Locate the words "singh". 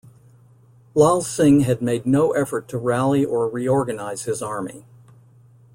1.21-1.59